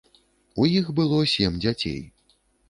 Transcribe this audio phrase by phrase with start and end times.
[0.63, 2.01] У іх было сем дзяцей.